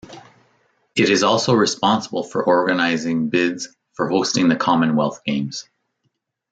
It 0.95 1.11
is 1.11 1.21
also 1.21 1.53
responsible 1.53 2.23
for 2.23 2.43
organising 2.43 3.29
bids 3.29 3.67
for 3.93 4.09
hosting 4.09 4.47
the 4.49 4.55
Commonwealth 4.55 5.21
Games. 5.23 5.69